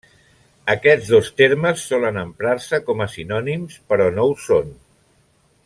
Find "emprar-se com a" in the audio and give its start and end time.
2.21-3.07